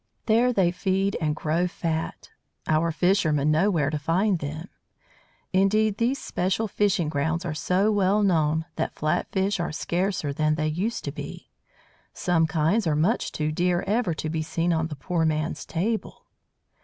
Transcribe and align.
There 0.25 0.51
they 0.51 0.71
feed 0.71 1.15
and 1.21 1.35
grow 1.35 1.67
fat. 1.67 2.31
Our 2.67 2.91
fishermen 2.91 3.51
know 3.51 3.69
where 3.69 3.91
to 3.91 3.99
find 3.99 4.39
them. 4.39 4.67
Indeed, 5.53 5.99
these 5.99 6.17
special 6.19 6.67
fishing 6.67 7.07
grounds 7.07 7.45
are 7.45 7.53
so 7.53 7.91
well 7.91 8.23
known 8.23 8.65
that 8.77 8.95
flat 8.95 9.27
fish 9.31 9.59
are 9.59 9.71
scarcer 9.71 10.33
than 10.33 10.55
they 10.55 10.69
used 10.69 11.03
to 11.03 11.11
be. 11.11 11.51
Some 12.15 12.47
kinds 12.47 12.87
are 12.87 12.95
much 12.95 13.31
too 13.31 13.51
dear 13.51 13.83
ever 13.83 14.15
to 14.15 14.27
be 14.27 14.41
seen 14.41 14.73
on 14.73 14.87
the 14.87 14.95
poor 14.95 15.23
man's 15.23 15.67
table. 15.67 16.25